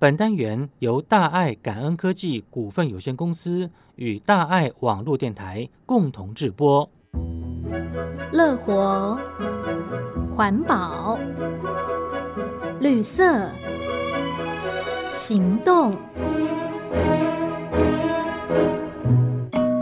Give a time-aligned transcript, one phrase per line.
[0.00, 6.88] 本单元由大爱感恩科技股份有限公司与大爱网络电台共同制播。
[8.30, 9.18] 乐活、
[10.36, 11.18] 环保、
[12.78, 13.48] 绿色、
[15.12, 15.96] 行动，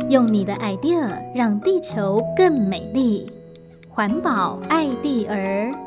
[0.09, 3.31] 用你的 idea 让地球更美丽。
[3.87, 5.86] 环保爱地儿。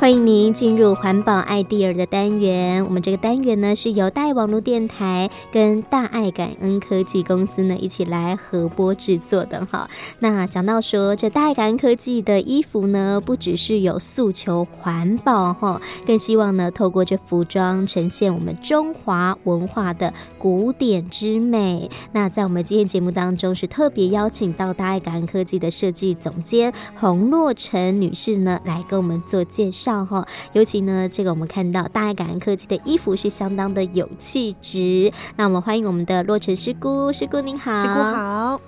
[0.00, 2.84] 欢迎您进入环保爱蒂尔的单元。
[2.84, 9.90] 我们这个单元呢，是由大爱网络电台跟大爱感恩科技公司呢一起来合播制作的哈。
[10.20, 21.90] 那讲到说，这大爱感恩科技的衣服呢，不只是有诉求环保哈，更希望呢透过这服装呈现我们中华文化的古典之美。
[22.12, 29.87] 那在我们今天节目当中，是特别邀请到大爱感恩科技的设计总监洪洛成女士呢，来跟我们做介绍。
[30.04, 35.12] 哈，尤其呢，这个我们看到大爱感恩科技的衣服是相当的有气质。
[35.36, 38.60] 那我们欢迎我们的洛城师姑，师姑您好，师姑好。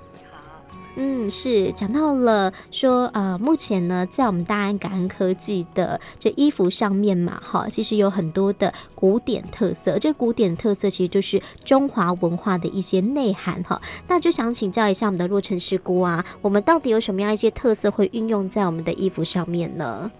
[0.96, 9.98] 嗯，是讲到了说，呃，目前呢，在我们大安感恩科技的这衣服上面嘛，哈，其实有很多的古典特色。
[10.00, 13.80] 这古典特色其实就是中华文化的一些内涵，哈。
[14.08, 20.10] 那就想请教一下我们的洛城师姑啊，我们到底有什么样一些特色会运用在我们的衣服上面呢？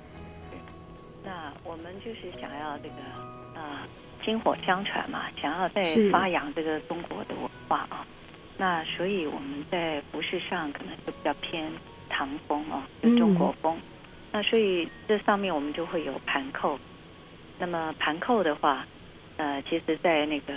[4.25, 8.07] 薪火相传嘛，想要再发扬这个中国的文化啊。
[8.57, 11.71] 那所以我们在服饰上可能就比较偏
[12.09, 13.77] 唐风啊，就中国风。
[13.77, 13.83] 嗯、
[14.33, 16.79] 那所以这上面我们就会有盘扣。
[17.59, 18.87] 那么盘扣的话，
[19.37, 20.53] 呃，其实在那个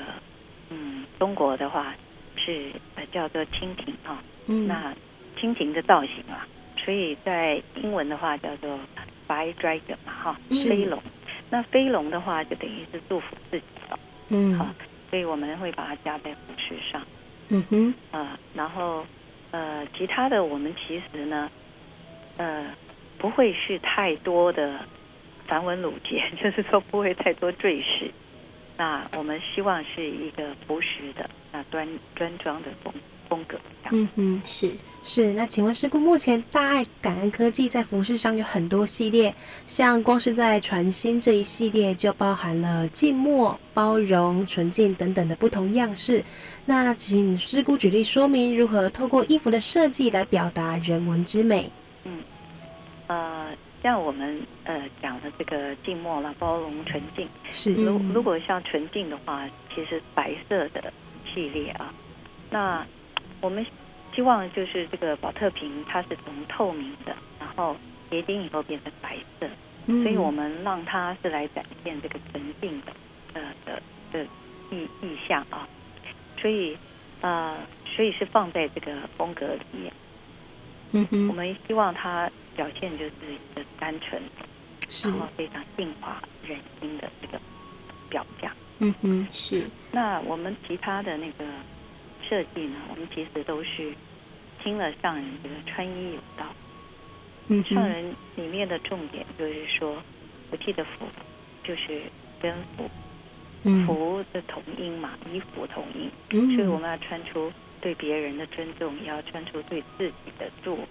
[0.69, 1.93] 嗯中国的话
[2.35, 4.21] 是呃叫做蜻蜓啊。
[4.47, 4.67] 嗯。
[4.67, 4.93] 那
[5.39, 6.47] 蜻蜓的造型啊，
[6.83, 8.79] 所以在英文的话叫做
[9.27, 11.01] fly dragon 嘛，哈，飞龙。
[11.53, 13.99] 那飞龙的话，就等于是祝福自己了。
[14.29, 14.65] 嗯，好，
[15.11, 16.99] 所以我们会把它加在服饰上。
[17.49, 19.05] 嗯哼，啊、呃，然后
[19.51, 21.51] 呃，其他的我们其实呢，
[22.37, 22.65] 呃，
[23.19, 24.79] 不会是太多的
[25.45, 28.09] 繁文缛节， 就是说不会太多赘事。
[28.75, 32.93] 那我们希望是一个朴实的、那端端庄的风
[33.29, 33.57] 风格。
[33.91, 34.71] 嗯哼，是
[35.03, 35.31] 是。
[35.33, 39.33] 那请问师姑，目前大爱感恩科技在服饰上有很多系列，
[39.67, 46.23] 像光是在传心这一系列就包含了静默、包容、纯净等等的不同样式。
[46.65, 51.69] 那请师姑举例说明如何透过衣服的设计来表达人文之美。
[52.05, 52.19] 嗯，
[53.07, 53.49] 呃，
[53.83, 57.73] 像我们呃讲的这个静默啦、包容、纯净，是。
[57.73, 60.91] 如如果像纯净的话，其实白色的
[61.33, 61.93] 系列啊，
[62.49, 62.85] 那。
[63.41, 63.65] 我们
[64.15, 67.75] 希望就是这个宝特瓶，它是从透明的，然后
[68.09, 69.45] 结晶以后变成白色，
[69.87, 72.93] 嗯、所以我们让它是来展现这个纯净的
[73.33, 73.81] 呃的
[74.13, 74.25] 的
[74.71, 75.67] 意意象啊，
[76.39, 76.77] 所以
[77.19, 79.93] 呃所以是放在这个风格里面，
[80.93, 84.21] 嗯哼，我们希望它表现就是一个单纯，
[85.03, 87.37] 然后非常净化人心的这个
[88.09, 89.63] 表象，嗯哼，是。
[89.91, 91.45] 那我们其他的那个。
[92.29, 93.93] 设计呢，我们其实都是
[94.63, 96.45] 听了上人这个穿衣有道。
[97.49, 100.01] 嗯，上人里面的重点就是说，
[100.49, 101.05] 我记得服
[101.65, 102.01] 就是
[102.41, 102.89] 跟服，
[103.85, 106.09] 服的同音嘛，衣服同音，
[106.55, 107.51] 所以我们要穿出
[107.81, 110.87] 对别人的尊重，也要穿出对自己的祝福。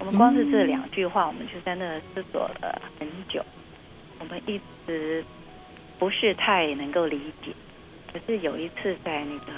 [0.00, 3.42] 我们光是这两句话，我们就在那思索了很久，
[4.18, 5.24] 我们一直
[5.98, 7.52] 不是太能够理解。
[8.12, 9.52] 可是有一次在那个。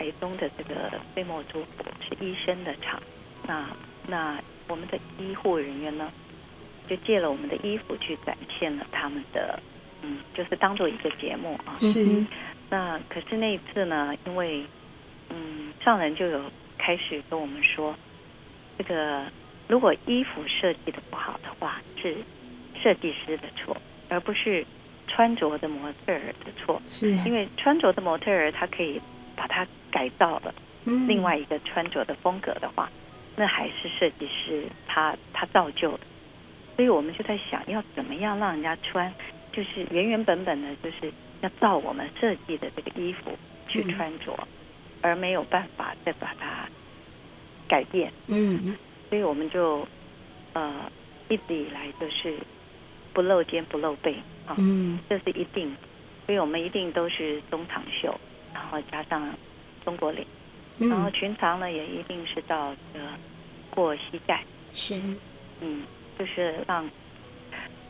[0.00, 2.98] 台中的这个飞墨租服是医生的厂，
[3.46, 3.68] 那
[4.06, 6.10] 那我们的医护人员呢，
[6.88, 9.60] 就借了我们的衣服去展现了他们的，
[10.00, 11.76] 嗯，就是当做一个节目啊。
[11.80, 12.24] 是。
[12.70, 14.64] 那可是那一次呢，因为
[15.28, 17.94] 嗯，上人就有开始跟我们说，
[18.78, 19.26] 这个
[19.68, 22.16] 如果衣服设计的不好的话，是
[22.82, 23.76] 设计师的错，
[24.08, 24.64] 而不是
[25.10, 26.80] 穿着的模特儿的错。
[26.88, 27.10] 是。
[27.26, 28.98] 因为穿着的模特儿他可以
[29.36, 29.66] 把它。
[29.92, 30.54] 改造了
[30.84, 32.88] 另外一个穿着的风格的话，
[33.34, 36.00] 那还是设计师他他造就的，
[36.76, 39.12] 所以我们就在想要怎么样让人家穿，
[39.52, 43.36] 就是原原本本的，就是要照我们设计的这个衣服
[43.66, 44.46] 去穿着，
[45.02, 46.68] 而没有办法再把它
[47.66, 48.12] 改变。
[48.28, 48.76] 嗯，
[49.08, 49.84] 所以我们就
[50.52, 50.88] 呃
[51.28, 52.38] 一直以来就是
[53.12, 54.14] 不露肩不露背
[54.50, 55.74] 啊，嗯，这是一定，
[56.26, 58.18] 所以我们一定都是中长袖，
[58.54, 59.28] 然后加上。
[59.82, 60.26] 中国领，
[60.76, 63.06] 然后裙长呢也一定是到这个
[63.70, 64.44] 过膝盖，
[64.74, 64.94] 是，
[65.62, 65.84] 嗯，
[66.18, 66.88] 就是让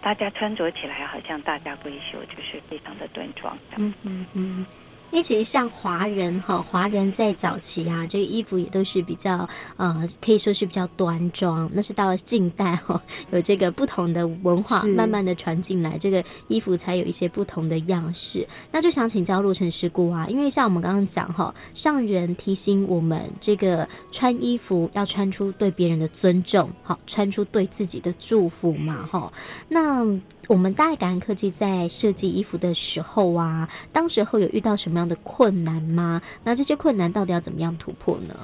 [0.01, 3.59] 大家穿着起来好像大家闺秀，就是非常的端庄。
[3.77, 4.41] 嗯嗯嗯。
[4.55, 4.80] 因
[5.19, 11.71] 为其实像华人哈，华人在早期啊，这个衣服也都是比较呃，可以说是比较端庄。
[11.73, 18.47] 那是到了近代哈，有这个不同的文化慢慢的传进来，这个衣服才有一些不同的样式。
[18.71, 29.33] 那就想请教陆程师姑啊，因为像我们刚刚讲哈，上人提醒我们，这个穿衣服要穿出对别人的尊重，好，穿出对自己的祝福嘛哈。
[29.69, 30.05] 那
[30.51, 36.21] 我们大爱感恩科技在设计衣服的时候啊，当时候有遇到什么样的困难吗？
[36.43, 38.35] 那这些困难到底要怎么样突破呢？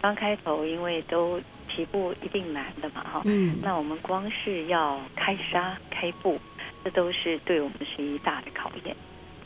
[0.00, 6.38] 刚开头因为都起步一定难的嘛，哈，嗯，那我们光是要开纱开布，
[6.84, 8.94] 这都是对我们是一大的考验。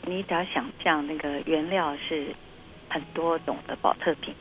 [0.05, 2.27] 你只要想象那个原料是
[2.89, 4.31] 很多种的保特瓶，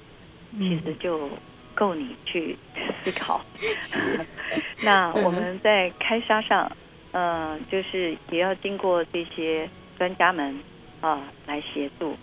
[0.58, 1.30] 其实就
[1.74, 2.54] 够你去
[3.02, 3.40] 思考。
[3.80, 3.98] 是，
[4.84, 6.70] 那我们在开纱上。
[7.12, 9.68] 嗯、呃，就是也要经过这些
[9.98, 10.58] 专家们
[11.00, 12.16] 啊来协助，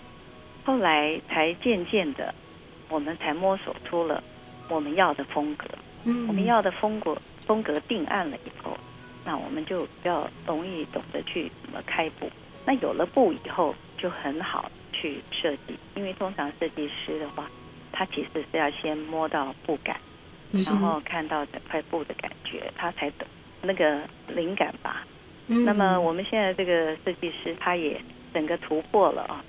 [0.63, 2.33] 后来才渐渐的，
[2.89, 4.23] 我们才摸索出了
[4.69, 5.65] 我们要的风格。
[6.05, 8.77] 嗯，我们要的风格风格定案了以后，
[9.25, 12.29] 那我们就比较容易懂得去怎么开布。
[12.65, 17.49] 那有了布以后，就很好去设计，因为通常设计师的话，
[17.91, 19.99] 他其实是要先摸到布感，
[20.51, 23.27] 然后看到整块布的感觉，他才懂。
[23.61, 25.05] 那个灵感吧，
[25.47, 27.99] 嗯，那么我们现在这个设计师他也
[28.33, 29.43] 整个突破了啊，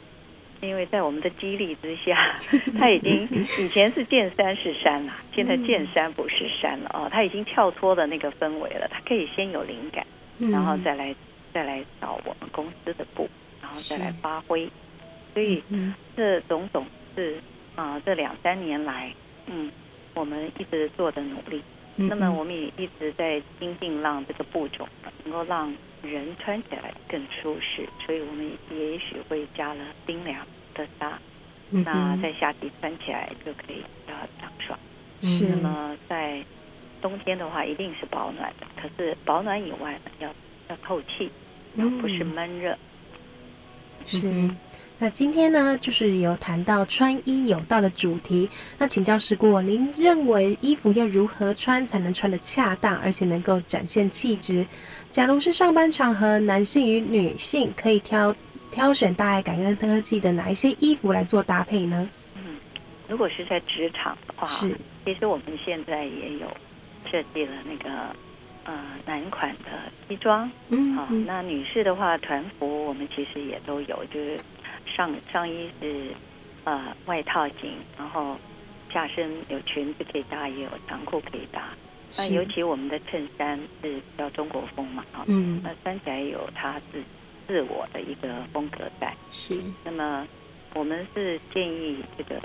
[0.60, 2.38] 因为在我们的激励之下，
[2.78, 3.28] 他已经
[3.58, 10.06] 以前是见山是山了，现在见山不是山了哦，他已经跳脱了那个氛围了，他可以先有灵感，
[10.38, 11.14] 然后再来
[11.52, 13.28] 再来找我们公司的布，
[13.62, 14.69] 然后再来发挥，
[15.34, 15.62] 所以
[16.16, 17.38] 这种种是
[17.76, 19.12] 啊，这两三年来，
[19.46, 19.70] 嗯，
[20.14, 21.62] 我们一直做的努力。
[22.00, 24.89] 那么我们也一直在精进，让这个布种
[25.25, 31.19] 能够让人穿起来更舒适，所以我们也许会加了冰凉的纱，
[31.71, 34.79] 那在夏季穿起来就可以比较凉爽。
[35.23, 35.49] 是。
[35.49, 36.41] 那么在
[37.03, 40.29] 冬天的话，一定是保暖的，可是保暖以外呢，要
[40.69, 41.29] 要透气，
[41.75, 42.79] 要不是闷热。
[44.06, 44.49] 是。
[45.00, 48.50] 那今天呢，就是有谈到穿衣有道的主题。
[48.79, 54.67] 那请教师姑，您认为衣服要如何穿才能穿得恰当，而且能够展现气质？
[55.09, 58.35] 假如是上班场合，男性与女性可以挑
[58.73, 62.11] 挑选大爱感恩科技的哪一些衣服来做搭配呢？
[62.35, 62.56] 嗯，
[63.06, 66.49] 如果是在职场的话，是，其实我们现在也有
[67.09, 67.89] 设计了那个
[68.65, 68.75] 呃
[69.06, 69.71] 男款的
[70.09, 74.37] 西装，嗯，好，那女士的话，团服我们其实也都有，就是。
[74.96, 76.06] 上上衣是
[76.64, 78.37] 呃外套型，然后
[78.93, 81.69] 下身有裙子可以搭，也有长裤可以搭。
[82.17, 87.02] 那尤其我们的衬衫是比较中国风嘛，哈，嗯，那穿起来有它自
[87.46, 89.14] 自我的一个风格在。
[89.31, 89.61] 是。
[89.85, 90.26] 那么
[90.75, 92.40] 我们是建议这个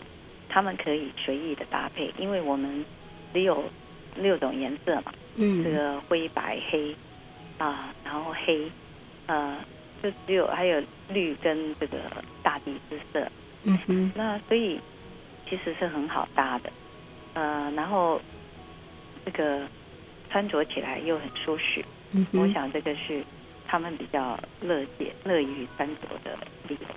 [0.50, 2.86] 他们可以随意的搭配，因为我们
[3.34, 3.63] 只有
[4.16, 6.95] 六种颜色嘛，嗯，这个灰白黑
[7.57, 8.69] 啊，然后黑，
[9.28, 9.57] 呃。
[10.04, 11.98] 就只有还有绿跟这个
[12.44, 13.26] 大地之色，
[13.64, 14.78] 嗯哼，那所以
[15.50, 16.70] 其实是很好搭的，
[17.34, 18.20] 呃，然后
[19.24, 19.66] 这个
[20.30, 23.24] 穿着起来又很舒适，嗯哼，我想这个是
[23.66, 26.88] 他们比较乐见乐于穿着的理由。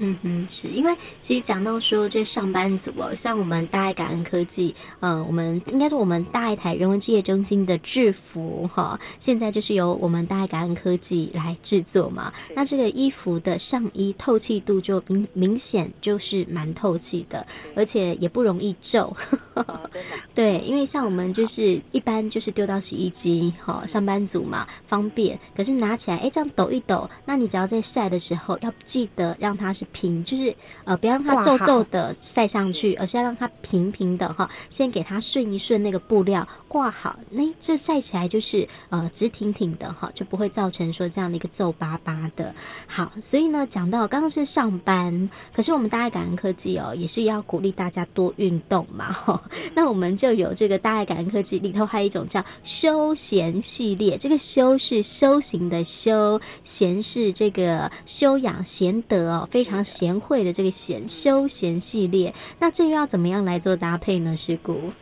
[0.00, 12.32] 嗯哼，是因为其实讲到说这上班族哦，像我们大爱感恩科技，嗯、呃，我们应该说我们大爱台人文职业中心的制服哈，现在就是由我们大爱感恩科技来制作嘛。
[12.54, 19.16] 那这个衣服的上衣透气度就明明显就是蛮透气的，而且也不容易皱。
[20.32, 29.87] 对，因为像我们就是一般就是丢到洗衣机哈，上班族嘛方便，可是拿起来哎这样抖一抖，那你只要在晒的时候要记得让它是。
[29.92, 30.54] 平就是
[30.84, 34.48] 呃，不要让它皱皱的晒上去，而是要让它平平的哈。
[34.68, 42.54] 先给它顺一顺那个布料挂好，那这晒起来就是呃直挺挺的哈，就不会造成说这样的一个皱巴巴的。
[42.86, 49.42] 好，所以呢，讲到刚刚是上班，可是我们大爱感恩科技哦，也是要鼓励大家多运动嘛哈。
[49.74, 59.77] 那我们就有这个大爱感恩科技里头还有一种叫休闲系列，这个休是修行的修，闲是这个修养贤德哦，非常。
[59.82, 64.36] 贤惠的这个闲休闲系列，那这又要怎么样来做搭配呢？
[64.36, 64.92] 师姑，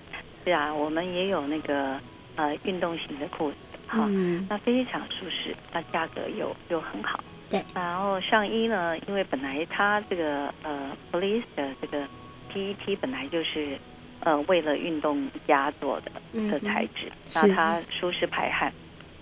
[0.44, 1.98] 是啊，我们也有那个
[2.36, 3.56] 呃运动型的裤子，
[3.86, 7.18] 哈、嗯，那非常舒适，那价格又又很好，
[7.50, 7.62] 对。
[7.74, 12.06] 然后上衣呢，因为本来它这个呃 police 的这个
[12.52, 13.78] PET 本来就是
[14.20, 16.12] 呃为了运动家做的
[16.50, 18.72] 的材质，嗯、那它舒适排汗，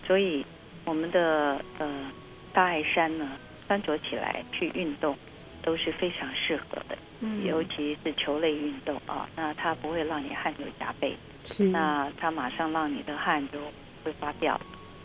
[0.06, 0.44] 所以
[0.84, 2.10] 我们的呃
[2.52, 3.32] 大爱衫呢，
[3.66, 5.16] 穿着起来去运动
[5.64, 11.16] 都是非常适合的，嗯，尤其是球类运动啊，那它不会让你汗流浃背，
[11.46, 13.58] 是，那它马上让你的汗就
[14.04, 14.60] 挥发掉。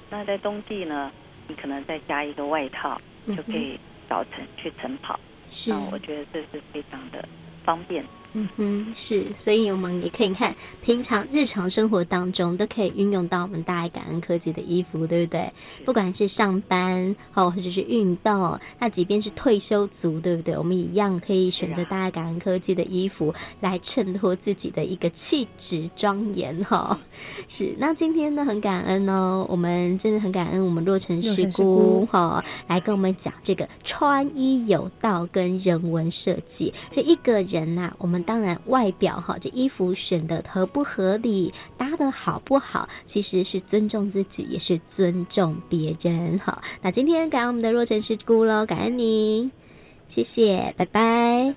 [0.09, 1.11] 那在冬季呢，
[1.47, 5.17] 你可能再加一个外套，就可以早晨去晨跑。
[5.49, 7.25] 是，那我觉得这是非常的
[7.63, 8.03] 方便。
[8.33, 15.51] 嗯哼，是，所以我们也可以看，平常日常生活当中都可以运用到我们大爱感恩科技的衣服，对不对？
[15.83, 20.55] 不管是上班哦，或者是运动，那即便是退休族，对不对？
[20.55, 26.99] 我们一样可以选择大爱感恩科技的衣服来衬托自己的一个气质庄严哈。
[27.47, 38.18] 是，那今天呢，很感恩哦，我们真的很感恩我们若成师姑哈，来跟我们讲这个穿衣有道跟人文设计，这一个人呐、啊，我们。
[38.23, 46.61] 当然，外表哈，这衣服选的合不合理，搭的好不好，其实是尊重自己，也是尊重别人哈。
[46.81, 49.51] 那今天感恩我们的若尘师姑喽，感恩你，
[50.07, 51.55] 谢谢，拜拜。